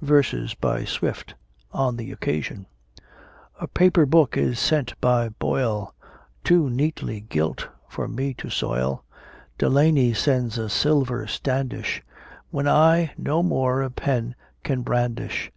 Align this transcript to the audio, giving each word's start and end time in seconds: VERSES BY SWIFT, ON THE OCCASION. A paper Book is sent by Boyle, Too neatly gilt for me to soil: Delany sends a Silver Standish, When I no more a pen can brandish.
VERSES 0.00 0.54
BY 0.54 0.84
SWIFT, 0.84 1.34
ON 1.72 1.96
THE 1.96 2.12
OCCASION. 2.12 2.66
A 3.60 3.66
paper 3.66 4.06
Book 4.06 4.36
is 4.36 4.60
sent 4.60 4.94
by 5.00 5.28
Boyle, 5.28 5.92
Too 6.44 6.70
neatly 6.70 7.20
gilt 7.22 7.66
for 7.88 8.06
me 8.06 8.32
to 8.34 8.48
soil: 8.48 9.02
Delany 9.58 10.14
sends 10.14 10.56
a 10.56 10.68
Silver 10.68 11.26
Standish, 11.26 12.00
When 12.52 12.68
I 12.68 13.12
no 13.18 13.42
more 13.42 13.82
a 13.82 13.90
pen 13.90 14.36
can 14.62 14.82
brandish. 14.82 15.50